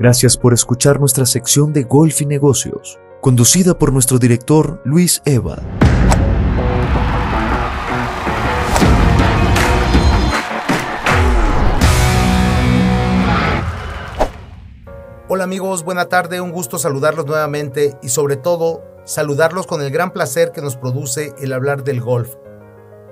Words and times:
Gracias 0.00 0.36
por 0.36 0.54
escuchar 0.54 1.00
nuestra 1.00 1.26
sección 1.26 1.72
de 1.72 1.82
Golf 1.82 2.22
y 2.22 2.26
Negocios, 2.26 3.00
conducida 3.20 3.76
por 3.76 3.92
nuestro 3.92 4.20
director 4.20 4.80
Luis 4.84 5.20
Eva. 5.24 5.58
Hola 15.26 15.42
amigos, 15.42 15.82
buena 15.82 16.04
tarde, 16.04 16.40
un 16.40 16.52
gusto 16.52 16.78
saludarlos 16.78 17.26
nuevamente 17.26 17.96
y 18.00 18.10
sobre 18.10 18.36
todo 18.36 18.84
saludarlos 19.04 19.66
con 19.66 19.82
el 19.82 19.90
gran 19.90 20.12
placer 20.12 20.52
que 20.52 20.60
nos 20.60 20.76
produce 20.76 21.32
el 21.40 21.52
hablar 21.52 21.82
del 21.82 22.00
golf. 22.00 22.36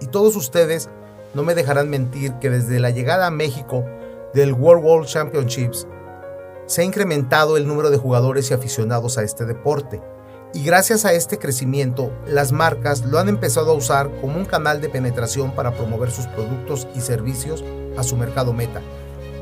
Y 0.00 0.08
todos 0.08 0.34
ustedes 0.34 0.90
no 1.32 1.44
me 1.44 1.54
dejarán 1.54 1.88
mentir 1.88 2.32
que 2.40 2.50
desde 2.50 2.80
la 2.80 2.90
llegada 2.90 3.28
a 3.28 3.30
México 3.30 3.84
del 4.34 4.52
World 4.52 4.84
World 4.84 5.06
Championships 5.06 5.86
se 6.66 6.82
ha 6.82 6.84
incrementado 6.84 7.56
el 7.56 7.66
número 7.66 7.90
de 7.90 7.98
jugadores 7.98 8.50
y 8.50 8.54
aficionados 8.54 9.18
a 9.18 9.22
este 9.22 9.44
deporte. 9.44 10.00
Y 10.54 10.64
gracias 10.64 11.04
a 11.04 11.12
este 11.12 11.38
crecimiento, 11.38 12.12
las 12.26 12.52
marcas 12.52 13.04
lo 13.06 13.18
han 13.18 13.28
empezado 13.28 13.72
a 13.72 13.74
usar 13.74 14.10
como 14.20 14.36
un 14.36 14.44
canal 14.44 14.80
de 14.80 14.88
penetración 14.88 15.54
para 15.54 15.72
promover 15.72 16.10
sus 16.10 16.26
productos 16.26 16.86
y 16.94 17.00
servicios 17.00 17.64
a 17.96 18.02
su 18.02 18.16
mercado 18.16 18.52
meta. 18.52 18.82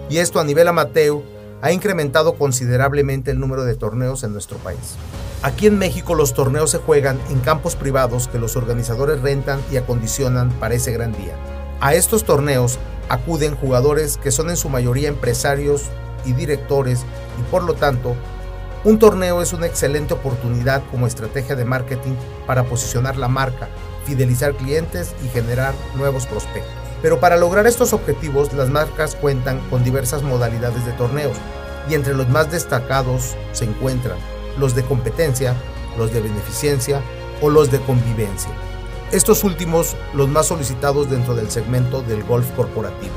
Y 0.09 0.18
esto 0.18 0.38
a 0.40 0.45
nivel 0.45 0.68
amateur 0.68 1.22
ha 1.62 1.72
incrementado 1.72 2.34
considerablemente 2.34 3.30
el 3.30 3.40
número 3.40 3.64
de 3.64 3.74
torneos 3.74 4.23
en 4.23 4.32
nuestro 4.32 4.59
país. 4.59 4.96
Aquí 5.42 5.66
en 5.66 5.78
México 5.78 6.14
los 6.14 6.34
torneos 6.34 6.70
se 6.70 6.78
juegan 6.78 7.18
en 7.30 7.40
campos 7.40 7.74
privados 7.74 8.28
que 8.28 8.38
los 8.38 8.56
organizadores 8.56 9.20
rentan 9.20 9.60
y 9.70 9.76
acondicionan 9.76 10.50
para 10.60 10.74
ese 10.74 10.92
gran 10.92 11.12
día. 11.12 11.34
A 11.80 11.95
estos 11.95 12.24
torneos 12.24 12.78
acuden 13.09 13.56
jugadores 13.56 14.16
que 14.16 14.30
son 14.30 14.50
en 14.50 14.56
su 14.56 14.68
mayoría 14.68 15.09
empresarios 15.09 15.84
y 16.24 16.33
directores 16.33 17.05
y 17.38 17.42
por 17.51 17.62
lo 17.62 17.74
tanto 17.74 18.15
un 18.83 18.98
torneo 18.98 19.42
es 19.42 19.52
una 19.52 19.66
excelente 19.66 20.15
oportunidad 20.15 20.83
como 20.91 21.07
estrategia 21.07 21.54
de 21.54 21.66
marketing 21.66 22.15
para 22.46 22.65
posicionar 22.65 23.18
la 23.18 23.29
marca, 23.29 23.68
fidelizar 24.07 24.54
clientes 24.54 25.15
y 25.23 25.29
generar 25.29 25.74
nuevos 25.96 26.27
prospectos. 26.27 26.73
Pero 27.02 27.21
para 27.21 27.37
lograr 27.37 27.66
estos 27.66 27.93
objetivos 27.93 28.52
las 28.54 28.71
marcas 28.71 29.16
cuentan 29.16 29.60
con 29.68 29.85
diversas 29.85 30.23
modalidades 30.23 30.87
de 30.87 30.93
torneos 30.93 31.37
y 31.90 31.95
entre 31.95 32.15
los 32.15 32.29
más 32.29 32.51
destacados 32.51 33.37
se 33.52 33.66
encuentran 33.66 34.16
los 34.59 34.74
de 34.74 34.82
competencia, 34.82 35.55
los 35.99 36.12
de 36.12 36.21
beneficencia 36.23 37.02
o 37.43 37.51
los 37.51 37.71
de 37.71 37.80
convivencia. 37.80 38.51
Estos 39.12 39.45
últimos 39.45 39.96
los 40.15 40.29
más 40.29 40.46
solicitados 40.46 41.10
dentro 41.10 41.34
del 41.34 41.51
segmento 41.51 42.01
del 42.01 42.23
golf 42.23 42.49
corporativo. 42.52 43.15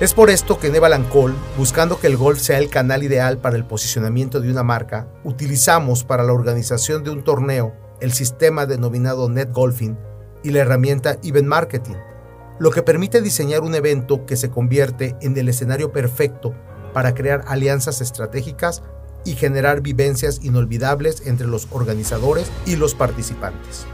Es 0.00 0.14
por 0.14 0.30
esto 0.30 0.60
que 0.60 0.70
Neva 0.70 0.96
Cole, 1.08 1.34
buscando 1.56 1.98
que 1.98 2.06
el 2.06 2.16
golf 2.16 2.38
sea 2.38 2.58
el 2.58 2.70
canal 2.70 3.02
ideal 3.02 3.38
para 3.38 3.56
el 3.56 3.64
posicionamiento 3.64 4.40
de 4.40 4.48
una 4.48 4.62
marca, 4.62 5.08
utilizamos 5.24 6.04
para 6.04 6.22
la 6.22 6.32
organización 6.32 7.02
de 7.02 7.10
un 7.10 7.24
torneo 7.24 7.74
el 8.00 8.12
sistema 8.12 8.64
denominado 8.64 9.28
Net 9.28 9.50
Golfing 9.52 9.98
y 10.44 10.52
la 10.52 10.60
herramienta 10.60 11.18
Event 11.24 11.48
Marketing, 11.48 11.96
lo 12.60 12.70
que 12.70 12.84
permite 12.84 13.20
diseñar 13.20 13.62
un 13.62 13.74
evento 13.74 14.24
que 14.24 14.36
se 14.36 14.50
convierte 14.50 15.16
en 15.20 15.36
el 15.36 15.48
escenario 15.48 15.90
perfecto 15.90 16.54
para 16.92 17.12
crear 17.12 17.42
alianzas 17.48 18.00
estratégicas 18.00 18.84
y 19.24 19.32
generar 19.32 19.80
vivencias 19.80 20.38
inolvidables 20.44 21.26
entre 21.26 21.48
los 21.48 21.66
organizadores 21.72 22.48
y 22.66 22.76
los 22.76 22.94
participantes. 22.94 23.84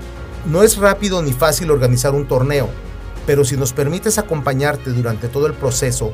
No 0.45 0.65
es 0.65 0.77
rápido 0.77 1.23
ni 1.23 1.33
fácil 1.33 1.71
organizar 1.71 2.15
un 2.15 2.29
torneo, 2.29 2.69
pero 3.27 3.45
si 3.45 3.57
nos 3.57 3.73
permites 3.73 4.19
acompañarte 4.19 4.91
durante 4.91 5.29
todo 5.29 5.47
el 5.47 5.55
proceso, 5.55 6.13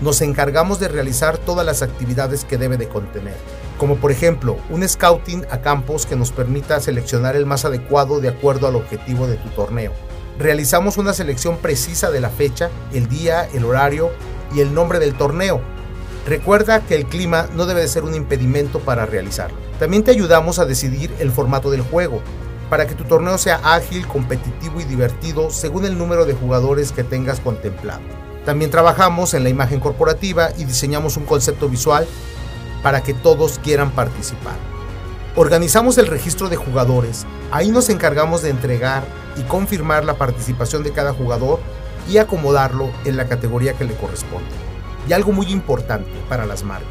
nos 0.00 0.20
encargamos 0.22 0.80
de 0.80 0.88
realizar 0.88 1.38
todas 1.38 1.66
las 1.66 1.82
actividades 1.82 2.44
que 2.44 2.58
debe 2.58 2.76
de 2.76 2.88
contener, 2.88 3.36
como 3.78 3.96
por 3.96 4.10
ejemplo 4.10 4.56
un 4.70 4.86
scouting 4.88 5.46
a 5.50 5.60
campos 5.60 6.06
que 6.06 6.16
nos 6.16 6.32
permita 6.32 6.80
seleccionar 6.80 7.36
el 7.36 7.46
más 7.46 7.64
adecuado 7.64 8.20
de 8.20 8.28
acuerdo 8.28 8.66
al 8.66 8.76
objetivo 8.76 9.26
de 9.26 9.36
tu 9.36 9.48
torneo. 9.50 9.92
Realizamos 10.38 10.96
una 10.96 11.12
selección 11.12 11.58
precisa 11.58 12.10
de 12.10 12.20
la 12.20 12.30
fecha, 12.30 12.70
el 12.94 13.08
día, 13.08 13.46
el 13.52 13.64
horario 13.64 14.10
y 14.54 14.60
el 14.60 14.72
nombre 14.72 14.98
del 14.98 15.14
torneo. 15.14 15.60
Recuerda 16.26 16.80
que 16.80 16.94
el 16.94 17.06
clima 17.06 17.48
no 17.54 17.66
debe 17.66 17.82
de 17.82 17.88
ser 17.88 18.04
un 18.04 18.14
impedimento 18.14 18.80
para 18.80 19.04
realizarlo. 19.04 19.58
También 19.78 20.02
te 20.02 20.10
ayudamos 20.10 20.58
a 20.58 20.64
decidir 20.64 21.10
el 21.18 21.30
formato 21.30 21.70
del 21.70 21.82
juego, 21.82 22.22
para 22.70 22.86
que 22.86 22.94
tu 22.94 23.04
torneo 23.04 23.36
sea 23.36 23.60
ágil, 23.62 24.06
competitivo 24.06 24.80
y 24.80 24.84
divertido 24.84 25.50
según 25.50 25.84
el 25.84 25.98
número 25.98 26.24
de 26.24 26.34
jugadores 26.34 26.92
que 26.92 27.04
tengas 27.04 27.40
contemplado. 27.40 28.00
También 28.44 28.70
trabajamos 28.70 29.34
en 29.34 29.42
la 29.42 29.50
imagen 29.50 29.80
corporativa 29.80 30.50
y 30.56 30.64
diseñamos 30.64 31.16
un 31.16 31.26
concepto 31.26 31.68
visual 31.68 32.06
para 32.82 33.02
que 33.02 33.12
todos 33.12 33.58
quieran 33.58 33.90
participar. 33.90 34.54
Organizamos 35.36 35.98
el 35.98 36.06
registro 36.06 36.48
de 36.48 36.56
jugadores, 36.56 37.26
ahí 37.50 37.70
nos 37.70 37.88
encargamos 37.88 38.42
de 38.42 38.50
entregar 38.50 39.04
y 39.36 39.42
confirmar 39.42 40.04
la 40.04 40.14
participación 40.14 40.82
de 40.82 40.92
cada 40.92 41.12
jugador 41.12 41.60
y 42.08 42.18
acomodarlo 42.18 42.90
en 43.04 43.16
la 43.16 43.26
categoría 43.26 43.74
que 43.74 43.84
le 43.84 43.94
corresponde. 43.94 44.48
Y 45.08 45.12
algo 45.12 45.32
muy 45.32 45.46
importante 45.46 46.10
para 46.28 46.46
las 46.46 46.64
marcas, 46.64 46.88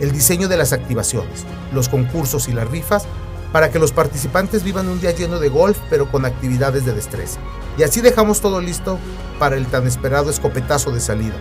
el 0.00 0.12
diseño 0.12 0.48
de 0.48 0.56
las 0.56 0.72
activaciones, 0.72 1.44
los 1.72 1.88
concursos 1.88 2.48
y 2.48 2.52
las 2.52 2.68
rifas 2.68 3.06
para 3.52 3.70
que 3.70 3.78
los 3.78 3.92
participantes 3.92 4.64
vivan 4.64 4.88
un 4.88 5.00
día 5.00 5.12
lleno 5.12 5.38
de 5.38 5.48
golf 5.48 5.78
pero 5.90 6.10
con 6.10 6.24
actividades 6.24 6.84
de 6.84 6.94
destreza. 6.94 7.38
Y 7.78 7.82
así 7.82 8.00
dejamos 8.00 8.40
todo 8.40 8.60
listo 8.60 8.98
para 9.38 9.56
el 9.56 9.66
tan 9.66 9.86
esperado 9.86 10.30
escopetazo 10.30 10.90
de 10.90 11.00
salida. 11.00 11.36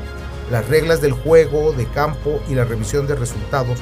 Las 0.51 0.67
reglas 0.67 1.01
del 1.01 1.13
juego, 1.13 1.71
de 1.71 1.85
campo 1.85 2.41
y 2.49 2.55
la 2.55 2.65
revisión 2.65 3.07
de 3.07 3.15
resultados 3.15 3.79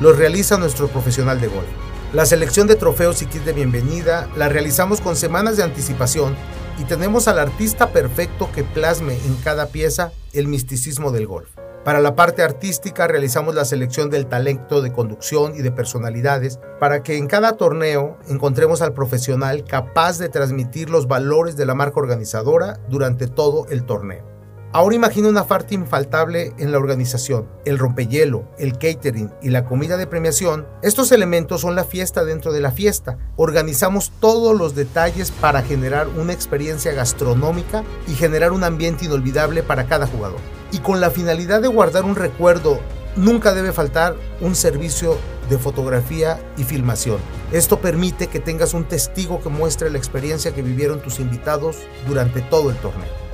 los 0.00 0.16
realiza 0.16 0.56
nuestro 0.56 0.88
profesional 0.88 1.40
de 1.40 1.48
golf. 1.48 1.66
La 2.12 2.26
selección 2.26 2.68
de 2.68 2.76
trofeos 2.76 3.22
y 3.22 3.26
kits 3.26 3.44
de 3.44 3.52
bienvenida 3.52 4.28
la 4.36 4.48
realizamos 4.48 5.00
con 5.00 5.16
semanas 5.16 5.56
de 5.56 5.64
anticipación 5.64 6.36
y 6.78 6.84
tenemos 6.84 7.26
al 7.26 7.38
artista 7.38 7.90
perfecto 7.90 8.50
que 8.52 8.62
plasme 8.62 9.14
en 9.26 9.34
cada 9.42 9.66
pieza 9.66 10.12
el 10.32 10.46
misticismo 10.46 11.10
del 11.10 11.26
golf. 11.26 11.63
Para 11.84 12.00
la 12.00 12.16
parte 12.16 12.42
artística 12.42 13.06
realizamos 13.06 13.54
la 13.54 13.66
selección 13.66 14.08
del 14.08 14.26
talento 14.26 14.80
de 14.80 14.90
conducción 14.90 15.54
y 15.54 15.60
de 15.60 15.70
personalidades 15.70 16.58
para 16.80 17.02
que 17.02 17.18
en 17.18 17.26
cada 17.26 17.58
torneo 17.58 18.16
encontremos 18.26 18.80
al 18.80 18.94
profesional 18.94 19.64
capaz 19.64 20.18
de 20.18 20.30
transmitir 20.30 20.88
los 20.88 21.06
valores 21.06 21.56
de 21.58 21.66
la 21.66 21.74
marca 21.74 22.00
organizadora 22.00 22.80
durante 22.88 23.26
todo 23.26 23.66
el 23.68 23.84
torneo. 23.84 24.24
Ahora 24.72 24.96
imagina 24.96 25.28
una 25.28 25.46
parte 25.46 25.74
infaltable 25.74 26.54
en 26.58 26.72
la 26.72 26.78
organización, 26.78 27.48
el 27.66 27.78
rompehielo, 27.78 28.48
el 28.58 28.78
catering 28.78 29.30
y 29.42 29.50
la 29.50 29.66
comida 29.66 29.98
de 29.98 30.06
premiación. 30.06 30.66
Estos 30.82 31.12
elementos 31.12 31.60
son 31.60 31.76
la 31.76 31.84
fiesta 31.84 32.24
dentro 32.24 32.50
de 32.50 32.60
la 32.60 32.72
fiesta. 32.72 33.18
Organizamos 33.36 34.10
todos 34.20 34.56
los 34.58 34.74
detalles 34.74 35.30
para 35.30 35.60
generar 35.60 36.08
una 36.08 36.32
experiencia 36.32 36.92
gastronómica 36.92 37.84
y 38.08 38.14
generar 38.14 38.52
un 38.52 38.64
ambiente 38.64 39.04
inolvidable 39.04 39.62
para 39.62 39.86
cada 39.86 40.06
jugador. 40.06 40.40
Y 40.72 40.78
con 40.78 41.00
la 41.00 41.10
finalidad 41.10 41.62
de 41.62 41.68
guardar 41.68 42.04
un 42.04 42.16
recuerdo, 42.16 42.80
nunca 43.16 43.52
debe 43.54 43.72
faltar 43.72 44.16
un 44.40 44.54
servicio 44.54 45.16
de 45.48 45.58
fotografía 45.58 46.40
y 46.56 46.64
filmación. 46.64 47.18
Esto 47.52 47.80
permite 47.80 48.28
que 48.28 48.40
tengas 48.40 48.74
un 48.74 48.84
testigo 48.84 49.42
que 49.42 49.48
muestre 49.48 49.90
la 49.90 49.98
experiencia 49.98 50.54
que 50.54 50.62
vivieron 50.62 51.00
tus 51.00 51.20
invitados 51.20 51.76
durante 52.08 52.40
todo 52.40 52.70
el 52.70 52.76
torneo. 52.76 53.24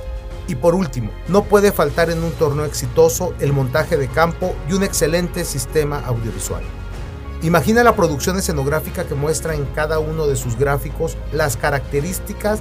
Y 0.47 0.55
por 0.55 0.75
último, 0.75 1.11
no 1.27 1.43
puede 1.45 1.71
faltar 1.71 2.09
en 2.09 2.23
un 2.23 2.31
torneo 2.31 2.65
exitoso 2.65 3.33
el 3.39 3.53
montaje 3.53 3.95
de 3.95 4.07
campo 4.07 4.53
y 4.69 4.73
un 4.73 4.83
excelente 4.83 5.45
sistema 5.45 5.99
audiovisual. 6.05 6.63
Imagina 7.43 7.83
la 7.83 7.95
producción 7.95 8.37
escenográfica 8.37 9.05
que 9.05 9.15
muestra 9.15 9.55
en 9.55 9.65
cada 9.73 9.99
uno 9.99 10.27
de 10.27 10.35
sus 10.35 10.57
gráficos 10.57 11.17
las 11.31 11.57
características 11.57 12.59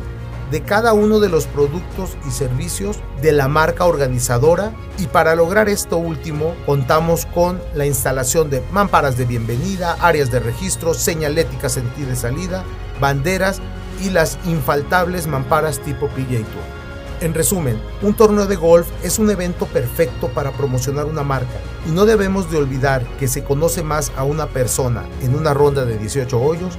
de 0.51 0.63
cada 0.63 0.93
uno 0.93 1.21
de 1.21 1.29
los 1.29 1.47
productos 1.47 2.17
y 2.27 2.31
servicios 2.31 2.99
de 3.23 3.33
la 3.33 3.49
marca 3.49 3.85
organizadora 3.85 4.73
y 4.99 5.07
para 5.07 5.35
lograr 5.35 5.69
esto 5.69 5.97
último 5.97 6.55
contamos 6.67 7.27
con 7.27 7.61
la 7.75 7.87
instalación 7.87 8.51
de 8.51 8.63
mamparas 8.73 9.17
de 9.17 9.27
bienvenida, 9.27 9.97
áreas 10.01 10.31
de 10.31 10.41
registro, 10.41 10.95
señaléticas 10.95 11.77
en 11.77 11.89
ti 11.91 12.03
de 12.03 12.17
salida, 12.17 12.65
banderas 13.01 13.61
y 14.05 14.11
las 14.11 14.39
infaltables 14.45 15.27
mamparas 15.27 15.79
tipo 15.81 16.09
PJ 16.09 16.39
Tour. 16.39 16.81
En 17.21 17.35
resumen, 17.35 17.79
un 18.01 18.15
torneo 18.15 18.47
de 18.47 18.57
golf 18.57 18.89
es 19.03 19.19
un 19.19 19.31
evento 19.31 19.67
perfecto 19.67 20.29
para 20.29 20.53
promocionar 20.53 21.05
una 21.05 21.23
marca 21.23 21.59
y 21.87 21.91
no 21.91 22.07
debemos 22.07 22.51
de 22.51 22.57
olvidar 22.57 23.05
que 23.19 23.29
se 23.29 23.45
conoce 23.45 23.83
más 23.83 24.11
a 24.17 24.25
una 24.25 24.47
persona 24.47 25.05
en 25.23 25.35
una 25.35 25.53
ronda 25.53 25.85
de 25.85 25.99
18 25.99 26.41
hoyos 26.41 26.79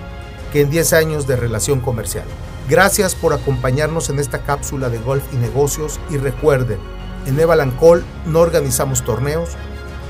que 0.51 0.61
en 0.61 0.69
10 0.69 0.93
años 0.93 1.27
de 1.27 1.35
relación 1.35 1.79
comercial. 1.79 2.25
Gracias 2.69 3.15
por 3.15 3.33
acompañarnos 3.33 4.09
en 4.09 4.19
esta 4.19 4.43
cápsula 4.43 4.89
de 4.89 4.99
golf 4.99 5.23
y 5.33 5.37
negocios 5.37 5.99
y 6.09 6.17
recuerden, 6.17 6.79
en 7.25 7.39
Eva 7.39 7.55
Lancol 7.55 8.03
no 8.25 8.39
organizamos 8.39 9.03
torneos, 9.03 9.51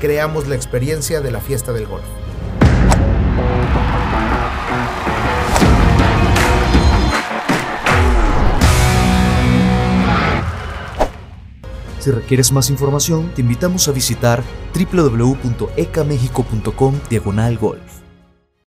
creamos 0.00 0.48
la 0.48 0.54
experiencia 0.54 1.20
de 1.20 1.30
la 1.30 1.40
fiesta 1.40 1.72
del 1.72 1.86
golf. 1.86 2.04
Si 12.02 12.10
requieres 12.10 12.50
más 12.50 12.68
información, 12.68 13.30
te 13.32 13.42
invitamos 13.42 13.86
a 13.86 13.92
visitar 13.92 14.42
www.ecamexico.com 14.74 16.94
diagonal 17.08 17.58
golf. 17.58 18.01